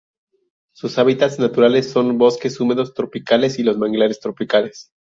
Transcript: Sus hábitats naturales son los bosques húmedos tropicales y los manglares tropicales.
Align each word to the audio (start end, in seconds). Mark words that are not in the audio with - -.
Sus 0.71 0.97
hábitats 0.97 1.37
naturales 1.37 1.91
son 1.91 2.07
los 2.07 2.17
bosques 2.17 2.59
húmedos 2.59 2.95
tropicales 2.95 3.59
y 3.59 3.63
los 3.63 3.77
manglares 3.77 4.19
tropicales. 4.19 4.91